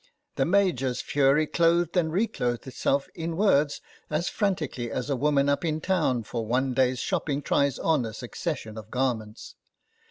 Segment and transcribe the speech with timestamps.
[0.35, 5.63] The Major's fury clothed and reclothed itself in words as frantically as a woman up
[5.63, 9.53] in town for one day's shopping tries on a succession of garments.